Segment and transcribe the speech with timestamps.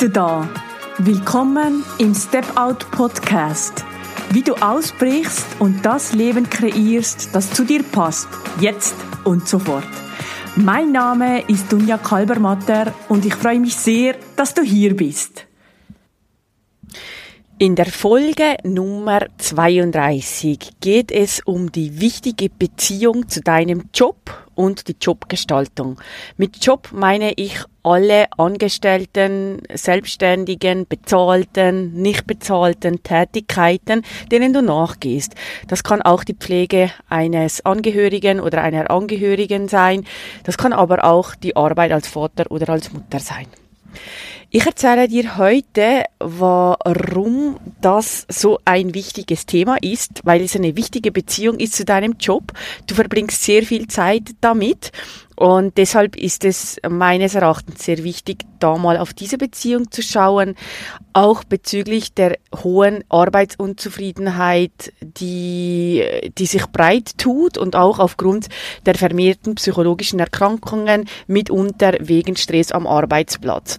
[0.00, 0.48] du da.
[0.96, 3.84] Willkommen im Step Out Podcast.
[4.30, 8.26] Wie du ausbrichst und das Leben kreierst, das zu dir passt,
[8.60, 8.94] jetzt
[9.24, 9.84] und sofort.
[10.56, 15.46] Mein Name ist Dunja Kalbermatter und ich freue mich sehr, dass du hier bist.
[17.62, 24.16] In der Folge Nummer 32 geht es um die wichtige Beziehung zu deinem Job
[24.54, 26.00] und die Jobgestaltung.
[26.38, 35.34] Mit Job meine ich alle Angestellten, Selbstständigen, bezahlten, nicht bezahlten Tätigkeiten, denen du nachgehst.
[35.68, 40.06] Das kann auch die Pflege eines Angehörigen oder einer Angehörigen sein.
[40.44, 43.48] Das kann aber auch die Arbeit als Vater oder als Mutter sein.
[44.52, 51.12] Ich erzähle dir heute, warum das so ein wichtiges Thema ist, weil es eine wichtige
[51.12, 52.52] Beziehung ist zu deinem Job.
[52.88, 54.90] Du verbringst sehr viel Zeit damit
[55.36, 60.56] und deshalb ist es meines Erachtens sehr wichtig, da mal auf diese Beziehung zu schauen,
[61.12, 66.04] auch bezüglich der hohen Arbeitsunzufriedenheit, die,
[66.36, 68.48] die sich breit tut und auch aufgrund
[68.84, 73.78] der vermehrten psychologischen Erkrankungen, mitunter wegen Stress am Arbeitsplatz.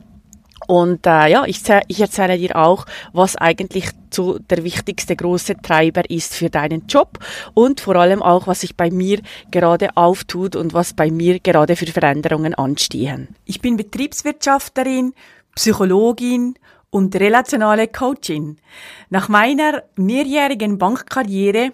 [0.72, 6.10] Und äh, ja, ich, ich erzähle dir auch, was eigentlich so der wichtigste große Treiber
[6.10, 7.20] ist für deinen Job
[7.54, 9.20] und vor allem auch, was sich bei mir
[9.52, 13.36] gerade auftut und was bei mir gerade für Veränderungen anstehen.
[13.44, 15.14] Ich bin Betriebswirtschafterin,
[15.56, 16.56] Psychologin
[16.90, 18.56] und relationale Coachin.
[19.10, 21.74] Nach meiner mehrjährigen Bankkarriere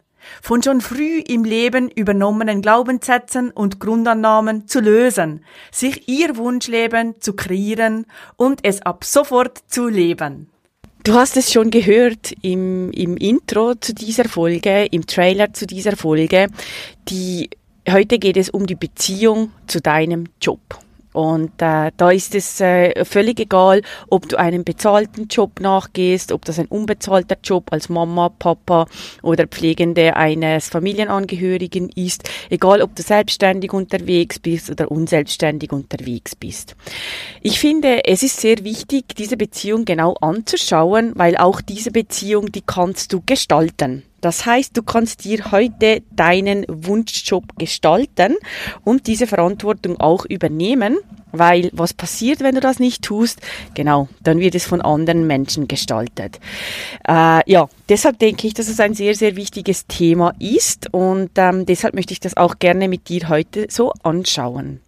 [0.41, 7.33] von schon früh im Leben übernommenen Glaubenssätzen und Grundannahmen zu lösen, sich ihr Wunschleben zu
[7.33, 8.05] kreieren
[8.37, 10.49] und es ab sofort zu leben.
[11.03, 15.95] Du hast es schon gehört im, im Intro zu dieser Folge, im Trailer zu dieser
[15.95, 16.47] Folge.
[17.09, 17.49] Die,
[17.89, 20.59] heute geht es um die Beziehung zu deinem Job.
[21.13, 26.45] Und äh, da ist es äh, völlig egal, ob du einen bezahlten Job nachgehst, ob
[26.45, 28.85] das ein unbezahlter Job als Mama, Papa
[29.21, 36.75] oder Pflegende eines Familienangehörigen ist, egal ob du selbstständig unterwegs bist oder unselbstständig unterwegs bist.
[37.41, 42.61] Ich finde, es ist sehr wichtig, diese Beziehung genau anzuschauen, weil auch diese Beziehung, die
[42.61, 44.03] kannst du gestalten.
[44.21, 48.35] Das heißt, du kannst dir heute deinen Wunschjob gestalten
[48.83, 50.97] und diese Verantwortung auch übernehmen,
[51.31, 53.41] weil was passiert, wenn du das nicht tust?
[53.73, 56.39] Genau, dann wird es von anderen Menschen gestaltet.
[57.07, 61.65] Äh, ja, deshalb denke ich, dass es ein sehr, sehr wichtiges Thema ist und ähm,
[61.65, 64.81] deshalb möchte ich das auch gerne mit dir heute so anschauen.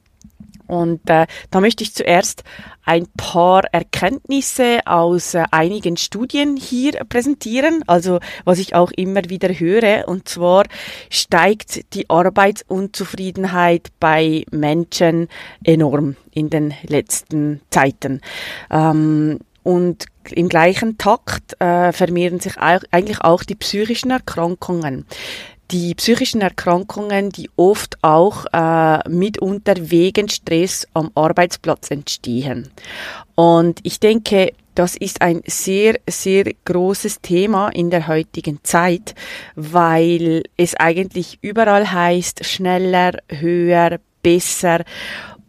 [0.68, 2.44] Und äh, da möchte ich zuerst
[2.86, 9.50] ein paar Erkenntnisse aus äh, einigen Studien hier präsentieren, also was ich auch immer wieder
[9.50, 10.08] höre.
[10.08, 10.66] Und zwar
[11.10, 15.28] steigt die Arbeitsunzufriedenheit bei Menschen
[15.64, 18.22] enorm in den letzten Zeiten.
[18.70, 25.06] Ähm, und im gleichen Takt äh, vermehren sich auch, eigentlich auch die psychischen Erkrankungen
[25.72, 32.70] die psychischen Erkrankungen, die oft auch äh, mitunter wegen Stress am Arbeitsplatz entstehen.
[33.36, 39.14] Und ich denke, das ist ein sehr, sehr großes Thema in der heutigen Zeit,
[39.56, 44.84] weil es eigentlich überall heißt, schneller, höher, besser.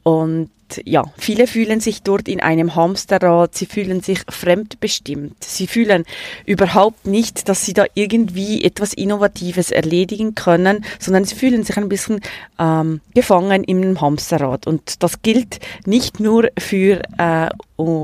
[0.03, 0.51] Und
[0.85, 6.05] ja, viele fühlen sich dort in einem Hamsterrad, sie fühlen sich fremdbestimmt, sie fühlen
[6.47, 11.89] überhaupt nicht, dass sie da irgendwie etwas Innovatives erledigen können, sondern sie fühlen sich ein
[11.89, 12.21] bisschen
[12.59, 14.67] ähm, gefangen im Hamsterrad.
[14.67, 17.49] Und das gilt nicht nur für, äh,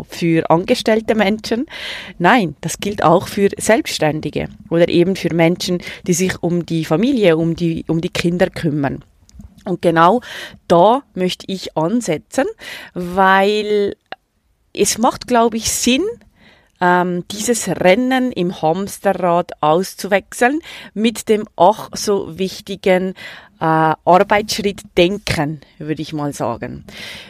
[0.08, 1.66] für angestellte Menschen,
[2.18, 7.36] nein, das gilt auch für Selbstständige oder eben für Menschen, die sich um die Familie,
[7.36, 9.04] um die, um die Kinder kümmern.
[9.70, 10.20] Und genau
[10.68, 12.46] da möchte ich ansetzen,
[12.92, 13.96] weil
[14.72, 16.04] es macht, glaube ich, Sinn,
[16.80, 20.60] ähm, dieses Rennen im Hamsterrad auszuwechseln
[20.94, 23.14] mit dem ach so wichtigen
[23.60, 26.84] äh, Arbeitsschritt Denken, würde ich mal sagen.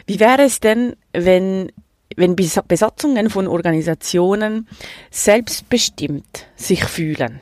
[0.07, 1.71] Wie wäre es denn, wenn
[2.17, 4.67] wenn Besatzungen von Organisationen
[5.11, 7.39] selbstbestimmt sich fühlen,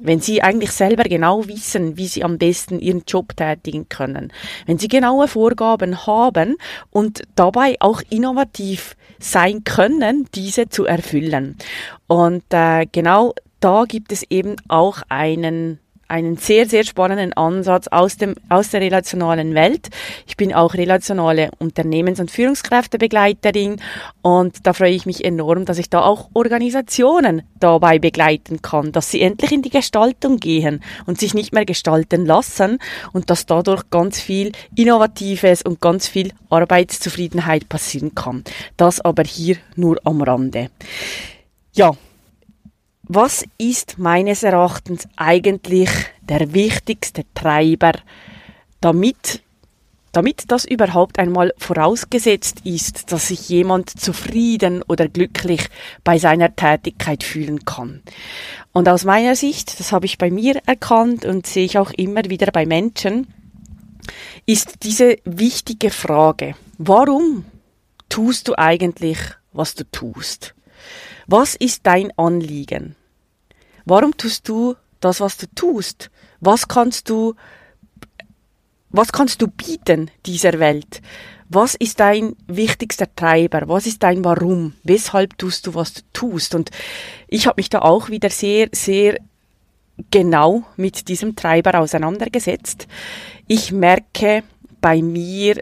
[0.00, 4.32] wenn sie eigentlich selber genau wissen, wie sie am besten ihren Job tätigen können,
[4.66, 6.56] wenn sie genaue Vorgaben haben
[6.90, 11.56] und dabei auch innovativ sein können, diese zu erfüllen.
[12.06, 15.78] Und äh, genau da gibt es eben auch einen
[16.10, 19.88] einen sehr, sehr spannenden Ansatz aus, dem, aus der relationalen Welt.
[20.26, 23.80] Ich bin auch relationale Unternehmens- und Führungskräftebegleiterin
[24.22, 29.10] und da freue ich mich enorm, dass ich da auch Organisationen dabei begleiten kann, dass
[29.10, 32.78] sie endlich in die Gestaltung gehen und sich nicht mehr gestalten lassen
[33.12, 38.44] und dass dadurch ganz viel Innovatives und ganz viel Arbeitszufriedenheit passieren kann.
[38.76, 40.70] Das aber hier nur am Rande.
[41.72, 41.92] Ja,
[43.12, 45.90] was ist meines Erachtens eigentlich
[46.22, 47.94] der wichtigste Treiber,
[48.80, 49.42] damit,
[50.12, 55.68] damit das überhaupt einmal vorausgesetzt ist, dass sich jemand zufrieden oder glücklich
[56.04, 58.00] bei seiner Tätigkeit fühlen kann?
[58.72, 62.26] Und aus meiner Sicht, das habe ich bei mir erkannt und sehe ich auch immer
[62.26, 63.26] wieder bei Menschen,
[64.46, 67.44] ist diese wichtige Frage, warum
[68.08, 69.18] tust du eigentlich,
[69.52, 70.54] was du tust?
[71.26, 72.94] Was ist dein Anliegen?
[73.84, 76.10] Warum tust du das, was du tust?
[76.40, 77.34] Was kannst du,
[78.90, 81.02] was kannst du bieten dieser Welt?
[81.48, 83.62] Was ist dein wichtigster Treiber?
[83.66, 84.74] Was ist dein Warum?
[84.84, 86.54] Weshalb tust du, was du tust?
[86.54, 86.70] Und
[87.26, 89.18] ich habe mich da auch wieder sehr, sehr
[90.10, 92.86] genau mit diesem Treiber auseinandergesetzt.
[93.48, 94.44] Ich merke
[94.80, 95.60] bei mir,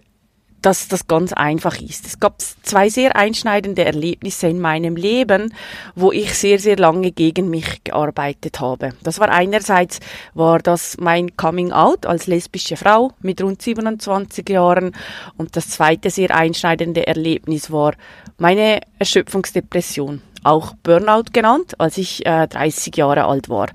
[0.63, 2.07] dass das ganz einfach ist.
[2.07, 5.55] Es gab zwei sehr einschneidende Erlebnisse in meinem Leben,
[5.95, 8.93] wo ich sehr, sehr lange gegen mich gearbeitet habe.
[9.03, 10.01] Das war einerseits,
[10.35, 14.95] war das mein Coming Out als lesbische Frau mit rund 27 Jahren
[15.37, 17.95] und das zweite sehr einschneidende Erlebnis war
[18.39, 23.69] meine Erschöpfungsdepression, auch Burnout genannt, als ich äh, 30 Jahre alt war.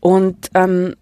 [0.00, 0.96] Und ähm,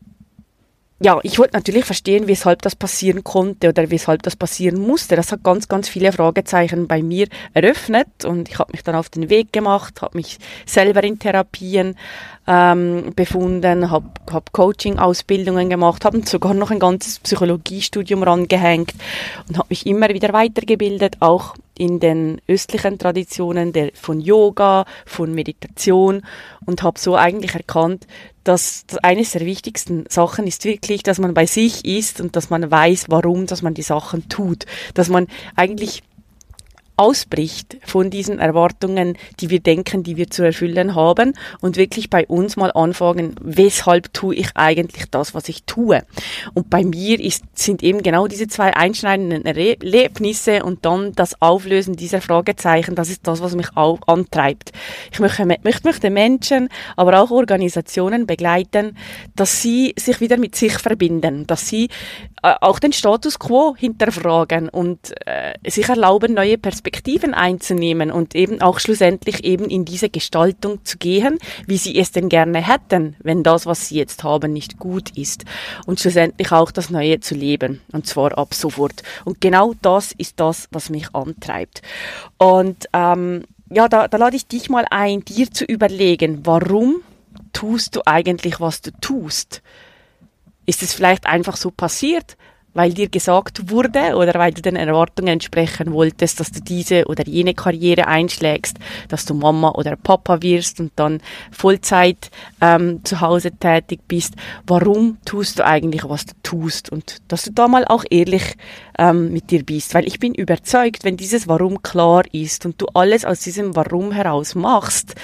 [1.00, 5.14] ja, ich wollte natürlich verstehen, weshalb das passieren konnte oder weshalb das passieren musste.
[5.14, 9.08] Das hat ganz, ganz viele Fragezeichen bei mir eröffnet und ich habe mich dann auf
[9.08, 11.96] den Weg gemacht, habe mich selber in Therapien
[12.48, 18.94] ähm, befunden, habe hab Coaching-Ausbildungen gemacht, habe sogar noch ein ganzes Psychologiestudium rangehängt
[19.48, 25.34] und habe mich immer wieder weitergebildet, auch in den östlichen Traditionen der, von Yoga, von
[25.34, 26.22] Meditation
[26.64, 28.06] und habe so eigentlich erkannt,
[28.44, 32.70] dass eines der wichtigsten Sachen ist wirklich, dass man bei sich ist und dass man
[32.70, 36.02] weiß, warum, dass man die Sachen tut, dass man eigentlich
[36.98, 42.26] ausbricht von diesen Erwartungen, die wir denken, die wir zu erfüllen haben und wirklich bei
[42.26, 46.02] uns mal anfangen, weshalb tue ich eigentlich das, was ich tue.
[46.54, 51.94] Und bei mir ist, sind eben genau diese zwei einschneidenden Erlebnisse und dann das Auflösen
[51.94, 54.72] dieser Fragezeichen, das ist das, was mich auch antreibt.
[55.12, 58.96] Ich möchte, möchte Menschen, aber auch Organisationen begleiten,
[59.36, 61.88] dass sie sich wieder mit sich verbinden, dass sie
[62.42, 68.80] auch den Status quo hinterfragen und äh, sich erlauben, neue Perspektiven einzunehmen und eben auch
[68.80, 73.66] schlussendlich eben in diese Gestaltung zu gehen, wie sie es denn gerne hätten, wenn das,
[73.66, 75.44] was sie jetzt haben, nicht gut ist.
[75.86, 77.80] Und schlussendlich auch das Neue zu leben.
[77.92, 79.02] Und zwar ab sofort.
[79.24, 81.82] Und genau das ist das, was mich antreibt.
[82.38, 87.02] Und ähm, ja, da, da lade ich dich mal ein, dir zu überlegen, warum
[87.52, 89.62] tust du eigentlich, was du tust?
[90.68, 92.36] Ist es vielleicht einfach so passiert,
[92.74, 97.26] weil dir gesagt wurde oder weil du den Erwartungen entsprechen wolltest, dass du diese oder
[97.26, 98.76] jene Karriere einschlägst,
[99.08, 104.34] dass du Mama oder Papa wirst und dann Vollzeit ähm, zu Hause tätig bist.
[104.66, 106.92] Warum tust du eigentlich, was du tust?
[106.92, 108.54] Und dass du da mal auch ehrlich
[108.98, 109.94] ähm, mit dir bist.
[109.94, 114.12] Weil ich bin überzeugt, wenn dieses Warum klar ist und du alles aus diesem Warum
[114.12, 115.14] heraus machst,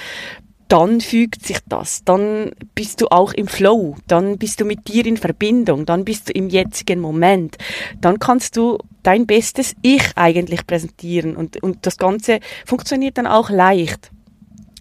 [0.69, 5.05] dann fügt sich das, dann bist du auch im Flow, dann bist du mit dir
[5.07, 7.59] in Verbindung, dann bist du im jetzigen Moment,
[8.01, 11.37] dann kannst du dein bestes Ich eigentlich präsentieren.
[11.37, 14.11] Und, und das Ganze funktioniert dann auch leicht.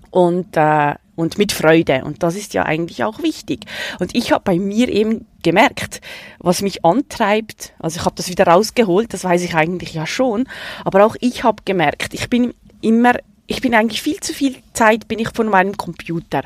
[0.09, 2.03] Und, äh, und mit Freude.
[2.03, 3.65] Und das ist ja eigentlich auch wichtig.
[3.99, 6.01] Und ich habe bei mir eben gemerkt,
[6.39, 10.47] was mich antreibt, also ich habe das wieder rausgeholt, das weiß ich eigentlich ja schon,
[10.85, 13.15] aber auch ich habe gemerkt, ich bin immer
[13.47, 16.43] ich bin eigentlich viel zu viel Zeit bin ich von meinem Computer,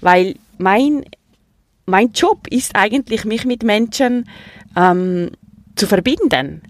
[0.00, 1.04] weil mein
[1.86, 4.28] mein Job ist eigentlich mich mit Menschen
[4.76, 5.30] ähm,
[5.74, 6.62] zu verbinden,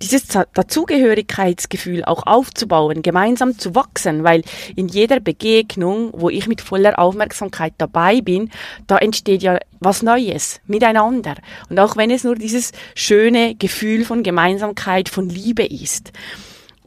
[0.00, 4.42] dieses Dazugehörigkeitsgefühl auch aufzubauen, gemeinsam zu wachsen, weil
[4.76, 8.50] in jeder Begegnung, wo ich mit voller Aufmerksamkeit dabei bin,
[8.86, 11.34] da entsteht ja was Neues miteinander.
[11.68, 16.12] Und auch wenn es nur dieses schöne Gefühl von Gemeinsamkeit, von Liebe ist.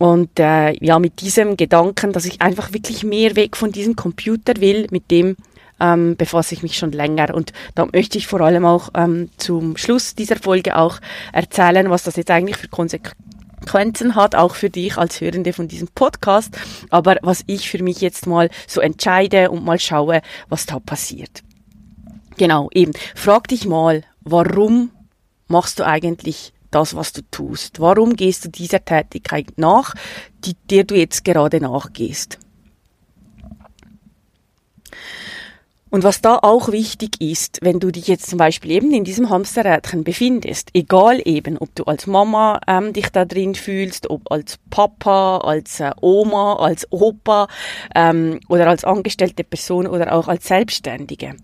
[0.02, 4.60] Und äh, ja, mit diesem Gedanken, dass ich einfach wirklich mehr weg von diesem Computer
[4.60, 5.36] will, mit dem
[5.80, 7.36] ähm, befasse ich mich schon länger.
[7.36, 10.98] Und da möchte ich vor allem auch ähm, zum Schluss dieser Folge auch
[11.34, 15.90] erzählen, was das jetzt eigentlich für Konsequenzen hat, auch für dich als Hörende von diesem
[15.90, 16.58] Podcast,
[16.90, 21.44] aber was ich für mich jetzt mal so entscheide und mal schaue, was da passiert.
[22.38, 22.94] Genau, eben.
[23.14, 24.90] Frag dich mal, warum
[25.48, 27.80] machst du eigentlich das, was du tust?
[27.80, 29.94] Warum gehst du dieser Tätigkeit nach,
[30.46, 32.40] die, der du jetzt gerade nachgehst?
[35.92, 39.30] Und was da auch wichtig ist, wenn du dich jetzt zum Beispiel eben in diesem
[39.30, 44.58] Hamsterrädchen befindest, egal eben, ob du als Mama ähm, dich da drin fühlst, ob als
[44.70, 47.48] Papa, als äh, Oma, als Opa
[47.94, 51.36] ähm, oder als angestellte Person oder auch als Selbstständige.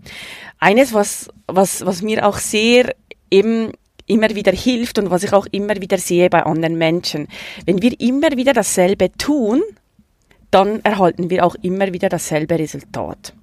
[0.58, 2.94] Eines, was, was, was mir auch sehr
[3.30, 3.72] eben
[4.08, 7.28] immer wieder hilft und was ich auch immer wieder sehe bei anderen Menschen.
[7.66, 9.62] Wenn wir immer wieder dasselbe tun,
[10.50, 13.34] dann erhalten wir auch immer wieder dasselbe Resultat.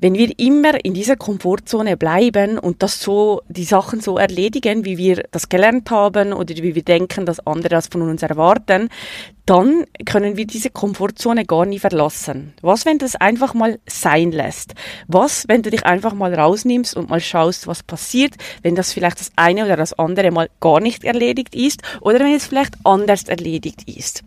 [0.00, 4.98] Wenn wir immer in dieser Komfortzone bleiben und das so, die Sachen so erledigen, wie
[4.98, 8.90] wir das gelernt haben oder wie wir denken, dass andere das von uns erwarten,
[9.46, 12.54] dann können wir diese Komfortzone gar nie verlassen.
[12.60, 14.74] Was, wenn du es einfach mal sein lässt?
[15.06, 19.20] Was, wenn du dich einfach mal rausnimmst und mal schaust, was passiert, wenn das vielleicht
[19.20, 23.24] das eine oder das andere mal gar nicht erledigt ist oder wenn es vielleicht anders
[23.24, 24.24] erledigt ist?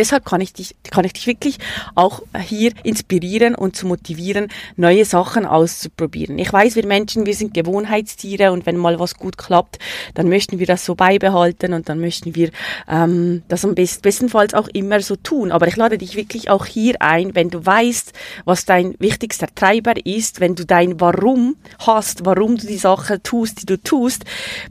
[0.00, 1.58] Deshalb kann ich dich, kann ich dich wirklich
[1.94, 6.38] auch hier inspirieren und zu motivieren, neue Sachen auszuprobieren.
[6.38, 9.78] Ich weiß, wir Menschen, wir sind Gewohnheitstiere und wenn mal was gut klappt,
[10.14, 12.48] dann möchten wir das so beibehalten und dann möchten wir
[12.88, 15.52] ähm, das am best, bestenfalls auch immer so tun.
[15.52, 18.14] Aber ich lade dich wirklich auch hier ein, wenn du weißt,
[18.46, 23.60] was dein wichtigster Treiber ist, wenn du dein Warum hast, warum du die Sache tust,
[23.60, 24.24] die du tust,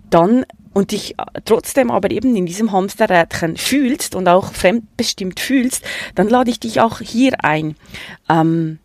[0.10, 0.44] dann
[0.80, 5.84] und dich äh, trotzdem aber eben in diesem Hamsterrädchen fühlst und auch fremdbestimmt fühlst,
[6.16, 7.76] dann lade ich dich auch hier ein.
[8.30, 8.80] Ähm,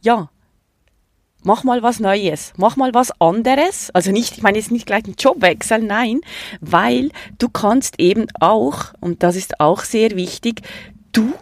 [0.00, 0.30] ja,
[1.42, 3.90] mach mal was Neues, mach mal was anderes.
[3.90, 6.20] Also nicht, ich meine jetzt nicht gleich einen Job wechseln, nein,
[6.60, 10.62] weil du kannst eben auch, und das ist auch sehr wichtig,
[11.10, 11.32] du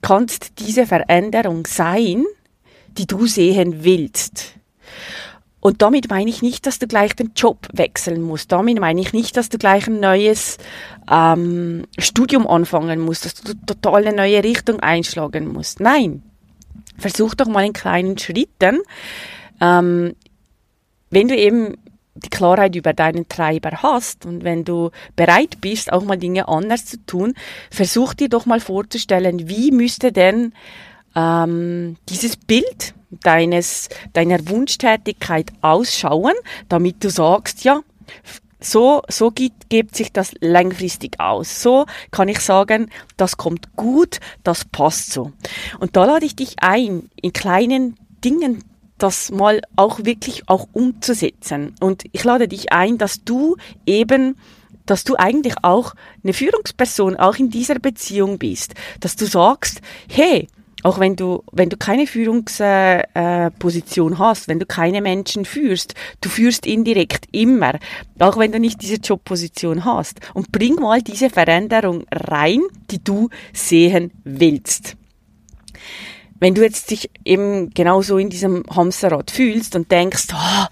[0.00, 2.24] kannst diese Veränderung sein,
[2.96, 4.54] die du sehen willst.
[5.60, 8.52] Und damit meine ich nicht, dass du gleich den Job wechseln musst.
[8.52, 10.58] Damit meine ich nicht, dass du gleich ein neues
[11.10, 15.80] ähm, Studium anfangen musst, dass du total eine neue Richtung einschlagen musst.
[15.80, 16.22] Nein.
[16.96, 18.80] Versuch doch mal in kleinen Schritten,
[19.60, 20.14] ähm,
[21.10, 21.76] wenn du eben
[22.14, 26.84] die Klarheit über deinen Treiber hast und wenn du bereit bist, auch mal Dinge anders
[26.86, 27.34] zu tun,
[27.70, 30.52] versuch dir doch mal vorzustellen, wie müsste denn
[31.14, 36.34] ähm, dieses Bild deines, deiner Wunschtätigkeit ausschauen,
[36.68, 37.80] damit du sagst, ja,
[38.60, 41.62] so, so gibt, gibt sich das langfristig aus.
[41.62, 45.32] So kann ich sagen, das kommt gut, das passt so.
[45.78, 48.64] Und da lade ich dich ein, in kleinen Dingen
[48.98, 51.74] das mal auch wirklich auch umzusetzen.
[51.80, 54.36] Und ich lade dich ein, dass du eben
[54.86, 60.48] dass du eigentlich auch eine Führungsperson auch in dieser Beziehung bist, dass du sagst, hey,
[60.82, 66.66] auch wenn du, wenn du keine Führungsposition hast, wenn du keine Menschen führst, du führst
[66.66, 67.78] indirekt immer,
[68.18, 70.20] auch wenn du nicht diese Jobposition hast.
[70.34, 74.96] Und bring mal diese Veränderung rein, die du sehen willst.
[76.40, 80.66] Wenn du jetzt dich eben genauso in diesem Hamsterrad fühlst und denkst, oh,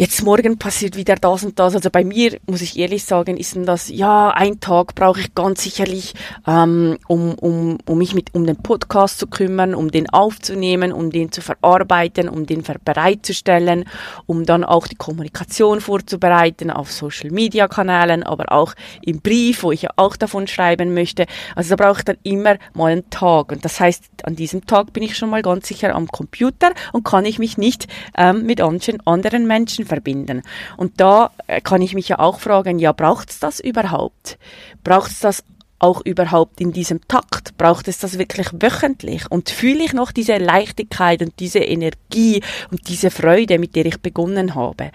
[0.00, 1.74] jetzt morgen passiert wieder das und das.
[1.74, 5.34] Also bei mir, muss ich ehrlich sagen, ist denn das, ja, ein Tag brauche ich
[5.34, 6.14] ganz sicherlich,
[6.46, 11.10] ähm, um, um, um mich mit, um den Podcast zu kümmern, um den aufzunehmen, um
[11.10, 13.84] den zu verarbeiten, um den bereitzustellen,
[14.24, 19.70] um dann auch die Kommunikation vorzubereiten auf Social Media Kanälen, aber auch im Brief, wo
[19.70, 21.26] ich ja auch davon schreiben möchte.
[21.54, 23.52] Also da brauche ich dann immer mal einen Tag.
[23.52, 27.04] Und das heißt, an diesem Tag bin ich schon mal ganz sicher am Computer und
[27.04, 30.42] kann ich mich nicht ähm, mit anderen Menschen verbinden.
[30.78, 34.38] Und da äh, kann ich mich ja auch fragen, ja, braucht es das überhaupt?
[34.82, 35.44] Braucht es das
[35.80, 37.56] auch überhaupt in diesem Takt?
[37.58, 39.30] Braucht es das wirklich wöchentlich?
[39.30, 44.00] Und fühle ich noch diese Leichtigkeit und diese Energie und diese Freude, mit der ich
[44.00, 44.92] begonnen habe?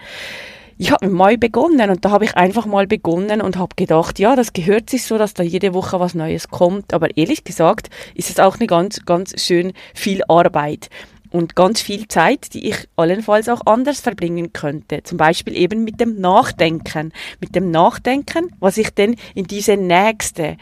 [0.78, 4.36] Ich habe mal begonnen und da habe ich einfach mal begonnen und habe gedacht, ja,
[4.36, 6.92] das gehört sich so, dass da jede Woche was Neues kommt.
[6.92, 10.90] Aber ehrlich gesagt ist es auch eine ganz, ganz schön viel Arbeit
[11.36, 15.02] und ganz viel Zeit, die ich allenfalls auch anders verbringen könnte.
[15.02, 17.12] Zum Beispiel eben mit dem Nachdenken.
[17.40, 20.56] Mit dem Nachdenken, was ich denn in diese nächste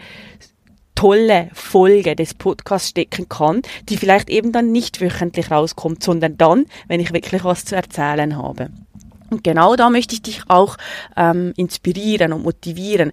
[0.96, 6.66] tolle Folge des Podcasts stecken kann, die vielleicht eben dann nicht wöchentlich rauskommt, sondern dann,
[6.88, 8.70] wenn ich wirklich was zu erzählen habe.
[9.30, 10.76] Und genau da möchte ich dich auch
[11.16, 13.12] ähm, inspirieren und motivieren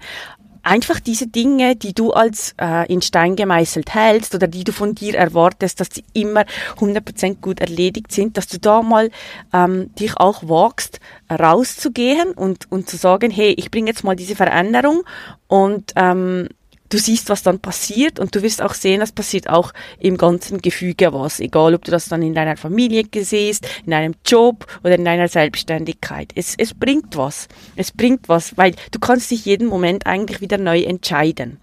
[0.63, 4.95] einfach diese Dinge, die du als äh, in Stein gemeißelt hältst oder die du von
[4.95, 6.45] dir erwartest, dass sie immer
[6.77, 9.09] 100% gut erledigt sind, dass du da mal
[9.53, 10.99] ähm, dich auch wagst,
[11.31, 15.03] rauszugehen und, und zu sagen, hey, ich bringe jetzt mal diese Veränderung
[15.47, 16.47] und ähm,
[16.93, 20.61] du siehst, was dann passiert und du wirst auch sehen, es passiert auch im ganzen
[20.61, 24.95] Gefüge was, egal ob du das dann in deiner Familie siehst, in einem Job oder
[24.95, 26.31] in deiner Selbstständigkeit.
[26.35, 27.47] Es, es bringt was.
[27.75, 31.59] Es bringt was, weil du kannst dich jeden Moment eigentlich wieder neu entscheiden.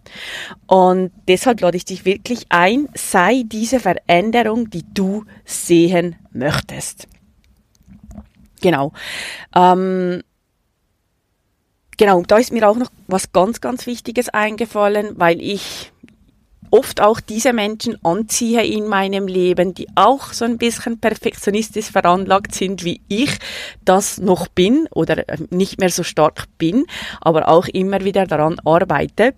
[0.66, 7.06] Und deshalb lade ich dich wirklich ein, sei diese Veränderung, die du sehen möchtest.
[8.60, 8.92] Genau.
[9.54, 10.22] Ähm,
[11.98, 15.92] genau, da ist mir auch noch was ganz, ganz Wichtiges eingefallen, weil ich
[16.70, 22.54] oft auch diese Menschen anziehe in meinem Leben, die auch so ein bisschen perfektionistisch veranlagt
[22.54, 23.30] sind, wie ich
[23.84, 26.86] das noch bin oder äh, nicht mehr so stark bin,
[27.20, 29.34] aber auch immer wieder daran arbeite.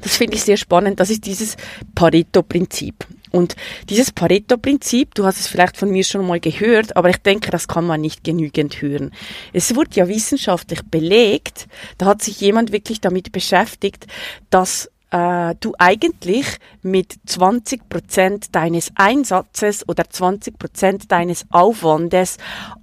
[0.00, 1.00] Das finde ich sehr spannend.
[1.00, 1.56] Das ist dieses
[1.94, 3.06] Pareto-Prinzip.
[3.32, 3.56] Und
[3.88, 7.66] dieses Pareto-Prinzip, du hast es vielleicht von mir schon mal gehört, aber ich denke, das
[7.66, 9.10] kann man nicht genügend hören.
[9.52, 11.66] Es wurde ja wissenschaftlich belegt,
[11.98, 14.06] da hat sich jemand wirklich damit beschäftigt,
[14.50, 16.46] dass äh, du eigentlich
[16.82, 22.38] mit 20 Prozent deines Einsatzes oder 20 Prozent deines Aufwandes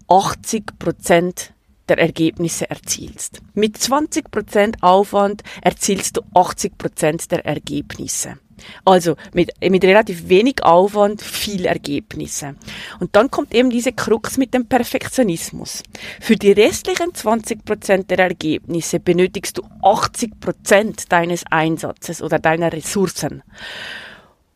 [0.08, 1.53] 80 Prozent
[1.89, 3.41] der Ergebnisse erzielst.
[3.53, 8.38] Mit 20 Prozent Aufwand erzielst du 80 Prozent der Ergebnisse.
[8.86, 12.55] Also mit, mit relativ wenig Aufwand viel Ergebnisse.
[13.00, 15.84] Und dann kommt eben diese Krux mit dem Perfektionismus.
[16.19, 23.43] Für die restlichen 20% der Ergebnisse benötigst du 80% deines Einsatzes oder deiner Ressourcen.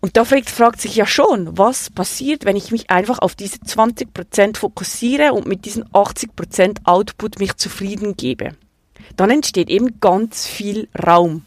[0.03, 3.59] Und da fragt, fragt sich ja schon, was passiert, wenn ich mich einfach auf diese
[3.59, 8.51] 20% fokussiere und mit diesen 80% Output mich zufrieden gebe.
[9.15, 11.45] Dann entsteht eben ganz viel Raum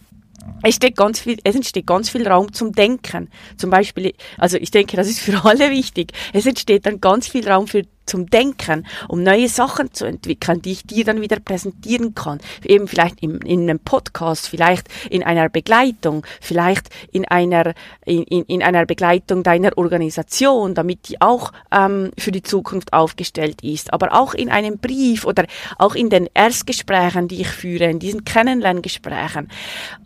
[0.63, 3.29] es entsteht ganz viel, es entsteht ganz viel Raum zum Denken.
[3.57, 6.13] Zum Beispiel, also ich denke, das ist für alle wichtig.
[6.33, 10.73] Es entsteht dann ganz viel Raum für zum Denken, um neue Sachen zu entwickeln, die
[10.73, 12.39] ich dir dann wieder präsentieren kann.
[12.65, 18.63] Eben vielleicht in, in einem Podcast, vielleicht in einer Begleitung, vielleicht in einer, in, in
[18.63, 23.93] einer Begleitung deiner Organisation, damit die auch ähm, für die Zukunft aufgestellt ist.
[23.93, 25.47] Aber auch in einem Brief oder
[25.79, 29.49] auch in den Erstgesprächen, die ich führe, in diesen Kennenlerngesprächen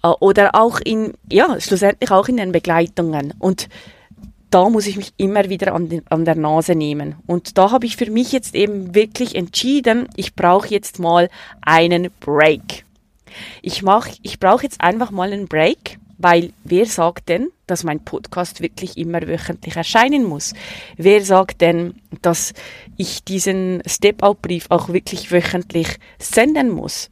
[0.02, 3.34] äh, oder auch in, ja, schlussendlich auch in den Begleitungen.
[3.38, 3.68] Und
[4.50, 7.16] da muss ich mich immer wieder an, den, an der Nase nehmen.
[7.26, 11.30] Und da habe ich für mich jetzt eben wirklich entschieden, ich brauche jetzt mal
[11.62, 12.84] einen Break.
[13.62, 18.04] Ich mach, ich brauche jetzt einfach mal einen Break, weil wer sagt denn, dass mein
[18.04, 20.52] Podcast wirklich immer wöchentlich erscheinen muss?
[20.96, 22.52] Wer sagt denn, dass
[22.96, 27.08] ich diesen Step-Out-Brief auch wirklich wöchentlich senden muss?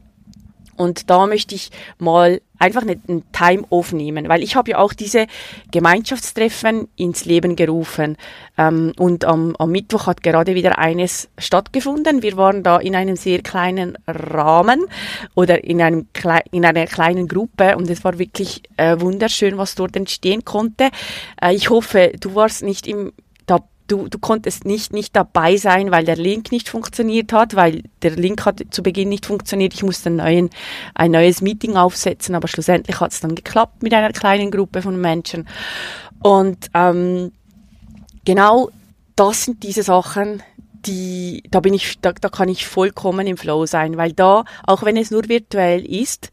[0.78, 5.26] Und da möchte ich mal einfach einen Time aufnehmen, weil ich habe ja auch diese
[5.70, 8.16] Gemeinschaftstreffen ins Leben gerufen.
[8.56, 12.22] Ähm, und am, am Mittwoch hat gerade wieder eines stattgefunden.
[12.22, 14.86] Wir waren da in einem sehr kleinen Rahmen
[15.34, 16.08] oder in, einem,
[16.50, 20.90] in einer kleinen Gruppe und es war wirklich äh, wunderschön, was dort entstehen konnte.
[21.40, 23.12] Äh, ich hoffe, du warst nicht im
[23.88, 28.12] du, du konntest nicht, nicht dabei sein, weil der Link nicht funktioniert hat, weil der
[28.12, 29.74] Link hat zu Beginn nicht funktioniert.
[29.74, 30.50] Ich musste einen neuen,
[30.94, 35.00] ein neues Meeting aufsetzen, aber schlussendlich hat es dann geklappt mit einer kleinen Gruppe von
[35.00, 35.48] Menschen.
[36.22, 37.32] Und ähm,
[38.24, 38.70] genau
[39.16, 40.42] das sind diese Sachen,
[40.86, 44.84] die, da bin ich, da, da kann ich vollkommen im Flow sein, weil da, auch
[44.84, 46.30] wenn es nur virtuell ist,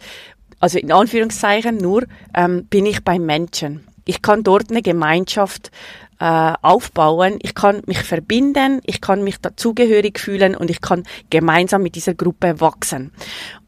[0.59, 3.87] also in Anführungszeichen nur, ähm, bin ich beim Menschen.
[4.05, 5.71] Ich kann dort eine Gemeinschaft
[6.19, 7.39] äh, aufbauen.
[7.41, 12.13] Ich kann mich verbinden, ich kann mich dazugehörig fühlen und ich kann gemeinsam mit dieser
[12.13, 13.11] Gruppe wachsen.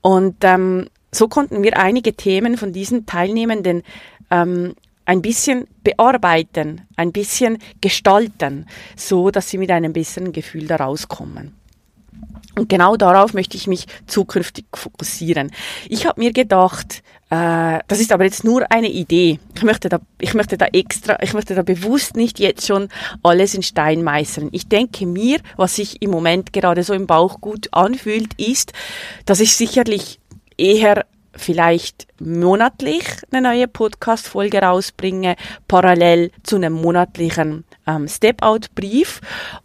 [0.01, 3.83] Und ähm, so konnten wir einige Themen von diesen Teilnehmenden
[4.29, 11.07] ähm, ein bisschen bearbeiten, ein bisschen gestalten, so dass sie mit einem besseren Gefühl daraus
[11.07, 11.53] kommen.
[12.55, 15.51] Und genau darauf möchte ich mich zukünftig fokussieren.
[15.89, 19.39] Ich habe mir gedacht, äh, das ist aber jetzt nur eine Idee.
[19.55, 22.89] Ich möchte da, ich möchte da extra, ich möchte da bewusst nicht jetzt schon
[23.23, 24.49] alles in Stein meißeln.
[24.51, 28.73] Ich denke mir, was sich im Moment gerade so im Bauch gut anfühlt, ist,
[29.25, 30.19] dass ich sicherlich
[30.57, 31.05] eher
[31.37, 35.35] vielleicht monatlich eine neue Podcast-Folge rausbringe,
[35.67, 39.21] parallel zu einem monatlichen ähm, Step-Out-Brief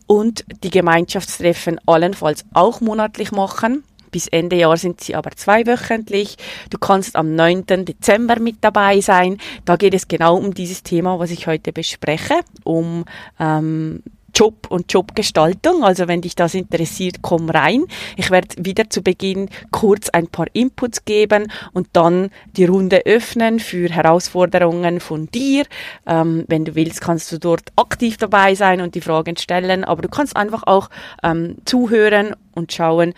[0.07, 3.85] und die Gemeinschaftstreffen allenfalls auch monatlich machen.
[4.11, 6.37] Bis Ende Jahr sind sie aber zweiwöchentlich.
[6.69, 7.65] Du kannst am 9.
[7.67, 9.39] Dezember mit dabei sein.
[9.65, 13.07] Da geht es genau um dieses Thema, was ich heute bespreche, um
[13.41, 14.03] ähm,
[14.35, 15.85] Job und Jobgestaltung.
[15.85, 17.85] Also wenn dich das interessiert, komm rein.
[18.17, 23.61] Ich werde wieder zu Beginn kurz ein paar Inputs geben und dann die Runde öffnen
[23.61, 25.65] für Herausforderungen von dir.
[26.07, 30.03] Ähm, wenn du willst, kannst du dort aktiv dabei sein und die Fragen stellen, aber
[30.03, 30.89] du kannst einfach auch
[31.23, 33.15] ähm, zuhören und schauen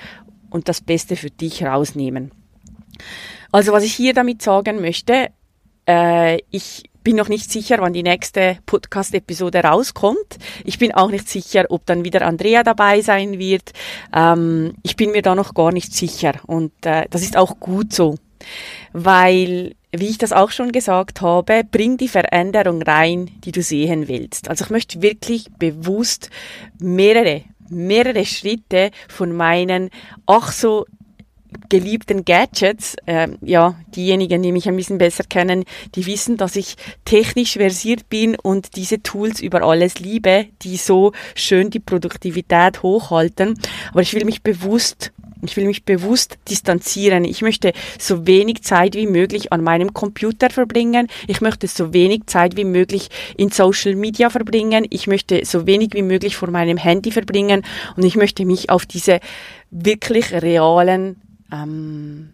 [0.51, 2.31] und das Beste für dich rausnehmen.
[3.53, 5.31] Also was ich hier damit sagen möchte,
[5.87, 10.39] äh, ich bin noch nicht sicher, wann die nächste Podcast-Episode rauskommt.
[10.65, 13.73] Ich bin auch nicht sicher, ob dann wieder Andrea dabei sein wird.
[14.13, 17.93] Ähm, ich bin mir da noch gar nicht sicher und äh, das ist auch gut
[17.93, 18.17] so,
[18.93, 24.09] weil wie ich das auch schon gesagt habe, bring die Veränderung rein, die du sehen
[24.09, 24.49] willst.
[24.49, 26.31] Also ich möchte wirklich bewusst
[26.81, 29.91] mehrere, mehrere Schritte von meinen
[30.27, 30.85] ach so
[31.69, 35.65] geliebten Gadgets, äh, ja, diejenigen, die mich ein bisschen besser kennen,
[35.95, 41.13] die wissen, dass ich technisch versiert bin und diese Tools über alles liebe, die so
[41.35, 43.59] schön die Produktivität hochhalten.
[43.91, 45.13] Aber ich will mich bewusst
[45.45, 47.25] ich will mich bewusst distanzieren.
[47.25, 51.09] Ich möchte so wenig Zeit wie möglich an meinem Computer verbringen.
[51.27, 54.87] Ich möchte so wenig Zeit wie möglich in Social Media verbringen.
[54.91, 57.63] Ich möchte so wenig wie möglich vor meinem Handy verbringen.
[57.97, 59.21] Und ich möchte mich auf diese
[59.71, 61.21] wirklich realen
[61.53, 62.31] ähm,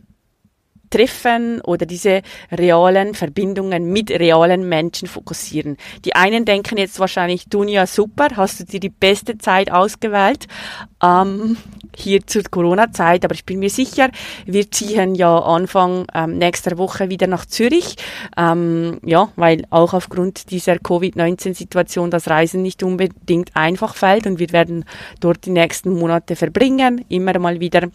[0.90, 5.76] Treffen oder diese realen Verbindungen mit realen Menschen fokussieren.
[6.04, 10.48] Die einen denken jetzt wahrscheinlich, Dunja, super, hast du dir die beste Zeit ausgewählt,
[11.02, 11.56] ähm,
[11.96, 14.10] hier zur Corona-Zeit, aber ich bin mir sicher,
[14.46, 17.96] wir ziehen ja Anfang ähm, nächster Woche wieder nach Zürich,
[18.36, 24.50] ähm, ja, weil auch aufgrund dieser Covid-19-Situation das Reisen nicht unbedingt einfach fällt und wir
[24.50, 24.84] werden
[25.20, 27.88] dort die nächsten Monate verbringen, immer mal wieder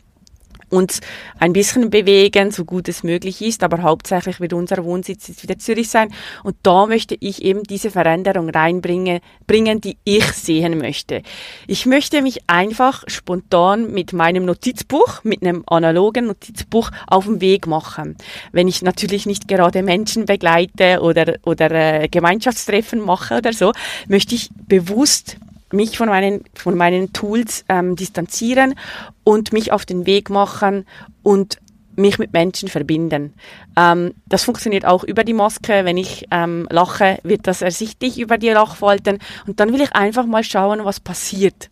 [0.76, 1.02] uns
[1.40, 5.58] ein bisschen bewegen, so gut es möglich ist, aber hauptsächlich wird unser Wohnsitz jetzt wieder
[5.58, 6.14] Zürich sein.
[6.44, 11.22] Und da möchte ich eben diese Veränderung reinbringen, bringen, die ich sehen möchte.
[11.68, 17.68] Ich möchte mich einfach spontan mit meinem Notizbuch, mit einem analogen Notizbuch auf den Weg
[17.68, 18.16] machen.
[18.52, 23.72] Wenn ich natürlich nicht gerade Menschen begleite oder, oder äh, Gemeinschaftstreffen mache oder so,
[24.08, 25.38] möchte ich bewusst
[25.72, 28.76] mich von meinen, von meinen Tools ähm, distanzieren
[29.24, 30.86] und mich auf den Weg machen
[31.24, 31.58] und
[31.98, 33.34] mich mit Menschen verbinden.
[33.78, 35.86] Ähm, das funktioniert auch über die Maske.
[35.86, 39.20] Wenn ich ähm, lache, wird das ersichtlich über die Lachfalten.
[39.48, 41.70] Und dann will ich einfach mal schauen, was passiert.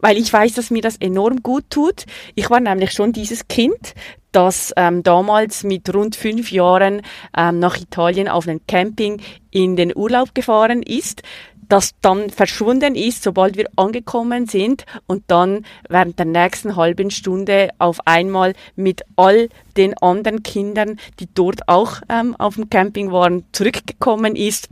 [0.00, 2.06] Weil ich weiß, dass mir das enorm gut tut.
[2.34, 3.94] Ich war nämlich schon dieses Kind,
[4.32, 7.02] das ähm, damals mit rund fünf Jahren
[7.36, 11.22] ähm, nach Italien auf einem Camping in den Urlaub gefahren ist
[11.68, 17.70] das dann verschwunden ist, sobald wir angekommen sind und dann während der nächsten halben Stunde
[17.78, 23.44] auf einmal mit all den anderen Kindern, die dort auch ähm, auf dem Camping waren,
[23.52, 24.68] zurückgekommen ist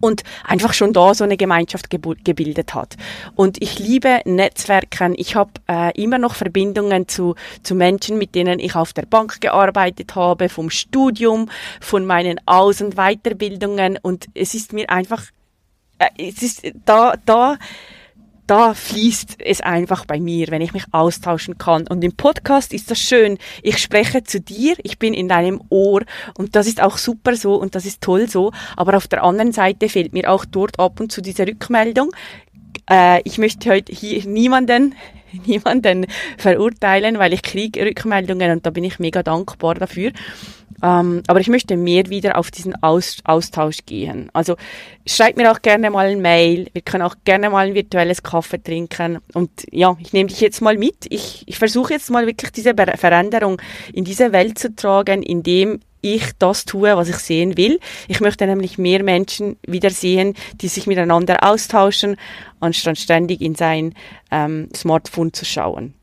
[0.00, 2.96] und einfach schon da so eine Gemeinschaft gebildet hat.
[3.34, 5.14] Und ich liebe Netzwerken.
[5.16, 9.40] Ich habe äh, immer noch Verbindungen zu, zu Menschen, mit denen ich auf der Bank
[9.40, 11.48] gearbeitet habe, vom Studium,
[11.80, 13.98] von meinen Aus- und Weiterbildungen.
[14.00, 15.22] Und es ist mir einfach
[16.18, 17.58] es ist da, da,
[18.46, 21.86] da fließt es einfach bei mir, wenn ich mich austauschen kann.
[21.88, 23.38] Und im Podcast ist das schön.
[23.62, 26.02] Ich spreche zu dir, ich bin in deinem Ohr
[26.38, 28.52] und das ist auch super so und das ist toll so.
[28.76, 32.12] Aber auf der anderen Seite fehlt mir auch dort ab und zu diese Rückmeldung.
[32.88, 34.94] Äh, ich möchte heute hier niemanden
[35.46, 36.06] niemanden
[36.38, 40.12] verurteilen, weil ich kriege Rückmeldungen und da bin ich mega dankbar dafür.
[40.82, 44.28] Ähm, aber ich möchte mehr wieder auf diesen Aus Austausch gehen.
[44.32, 44.56] Also
[45.06, 46.68] schreib mir auch gerne mal ein Mail.
[46.72, 49.18] Wir können auch gerne mal ein virtuelles Kaffee trinken.
[49.34, 51.06] Und ja, ich nehme dich jetzt mal mit.
[51.08, 53.60] Ich, ich versuche jetzt mal wirklich diese Veränderung
[53.92, 57.80] in diese Welt zu tragen, indem ich das tue, was ich sehen will.
[58.06, 62.16] Ich möchte nämlich mehr Menschen wieder sehen, die sich miteinander austauschen,
[62.60, 63.94] anstatt ständig in sein
[64.30, 65.94] ähm, Smartphone zu schauen.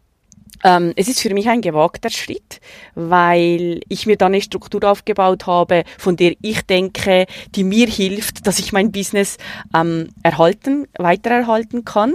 [0.64, 2.60] Ähm, es ist für mich ein gewagter Schritt,
[2.96, 8.46] weil ich mir dann eine Struktur aufgebaut habe, von der ich denke, die mir hilft,
[8.48, 9.38] dass ich mein Business
[9.76, 12.14] ähm, erhalten, weitererhalten kann.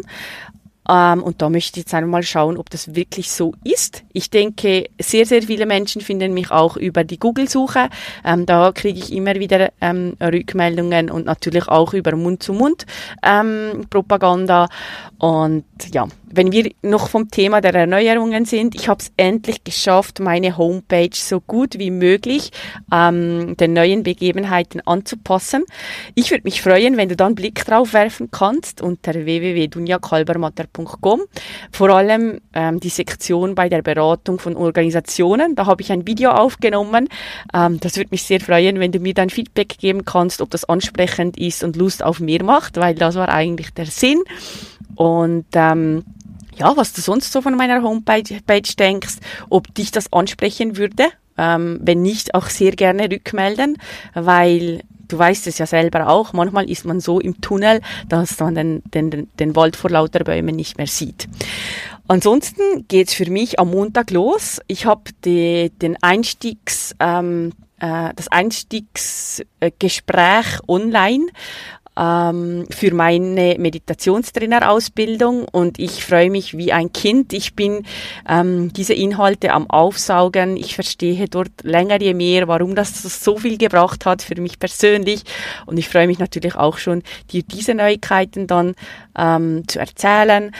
[0.88, 4.04] Ähm, und da möchte ich jetzt einmal schauen, ob das wirklich so ist.
[4.12, 7.90] Ich denke, sehr, sehr viele Menschen finden mich auch über die Google-Suche.
[8.24, 14.64] Ähm, da kriege ich immer wieder ähm, Rückmeldungen und natürlich auch über Mund-zu-Mund-Propaganda.
[14.64, 14.70] Ähm,
[15.18, 20.20] und ja, wenn wir noch vom Thema der Erneuerungen sind, ich habe es endlich geschafft,
[20.20, 22.50] meine Homepage so gut wie möglich
[22.92, 25.64] ähm, den neuen Begebenheiten anzupassen.
[26.14, 31.22] Ich würde mich freuen, wenn du da einen Blick drauf werfen kannst unter www.dunjakalbermatter.com.
[31.72, 35.54] Vor allem ähm, die Sektion bei der Beratung von Organisationen.
[35.54, 37.08] Da habe ich ein Video aufgenommen.
[37.54, 40.64] Ähm, das würde mich sehr freuen, wenn du mir dein Feedback geben kannst, ob das
[40.64, 44.22] ansprechend ist und Lust auf mehr macht, weil das war eigentlich der Sinn.
[44.94, 46.04] Und ähm,
[46.58, 48.22] ja, was du sonst so von meiner Homepage
[48.78, 49.16] denkst,
[49.48, 51.06] ob dich das ansprechen würde.
[51.36, 53.78] Ähm, wenn nicht, auch sehr gerne rückmelden,
[54.14, 58.54] weil du weißt es ja selber auch, manchmal ist man so im Tunnel, dass man
[58.54, 61.28] den, den, den Wald vor lauter Bäumen nicht mehr sieht.
[62.08, 64.60] Ansonsten geht's für mich am Montag los.
[64.66, 66.94] Ich habe den Einstiegs...
[67.00, 71.26] Ähm, äh, das Einstiegsgespräch online
[71.98, 77.32] ähm, für meine Meditationstrainerausbildung und ich freue mich wie ein Kind.
[77.32, 77.84] Ich bin
[78.28, 80.56] ähm, diese Inhalte am Aufsaugen.
[80.56, 85.24] Ich verstehe dort länger je mehr, warum das so viel gebracht hat für mich persönlich
[85.66, 88.74] und ich freue mich natürlich auch schon, dir diese Neuigkeiten dann
[89.16, 90.52] ähm, zu erzählen.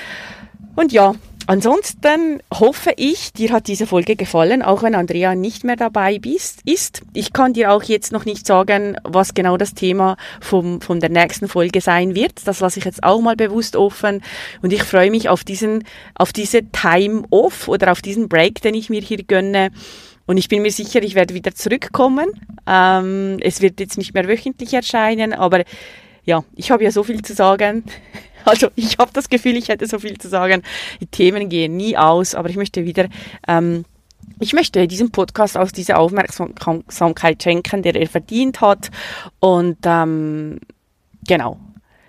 [0.75, 1.15] Und ja,
[1.49, 6.61] Ansonsten hoffe ich, dir hat diese Folge gefallen, auch wenn Andrea nicht mehr dabei bist,
[6.67, 7.01] ist.
[7.15, 11.09] Ich kann dir auch jetzt noch nicht sagen, was genau das Thema vom, von der
[11.09, 12.47] nächsten Folge sein wird.
[12.47, 14.21] Das lasse ich jetzt auch mal bewusst offen.
[14.61, 15.85] Und ich freue mich auf diesen,
[16.15, 19.71] auf diese Time Off oder auf diesen Break, den ich mir hier gönne.
[20.27, 22.29] Und ich bin mir sicher, ich werde wieder zurückkommen.
[22.67, 25.65] Ähm, es wird jetzt nicht mehr wöchentlich erscheinen, aber
[26.27, 27.85] ja, ich habe ja so viel zu sagen.
[28.45, 30.63] Also ich habe das Gefühl, ich hätte so viel zu sagen.
[31.01, 33.09] Die Themen gehen nie aus, aber ich möchte wieder,
[33.47, 33.85] ähm,
[34.41, 38.91] ich möchte diesem Podcast auch diese Aufmerksamkeit schenken, der er verdient hat.
[39.41, 40.61] Und ähm,
[41.27, 41.59] genau.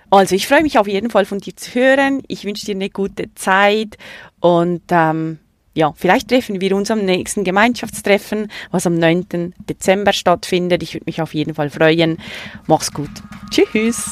[0.09, 2.23] Also ich freue mich auf jeden Fall von dir zu hören.
[2.27, 3.97] Ich wünsche dir eine gute Zeit
[4.39, 5.39] und ähm,
[5.75, 9.53] ja, vielleicht treffen wir uns am nächsten Gemeinschaftstreffen, was am 9.
[9.69, 10.81] Dezember stattfindet.
[10.83, 12.17] Ich würde mich auf jeden Fall freuen.
[12.67, 13.11] Mach's gut.
[13.51, 14.11] Tschüss.